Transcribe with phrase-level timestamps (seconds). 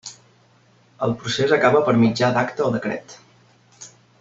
[1.07, 3.15] El procés acaba per mitjà d'acte o decret.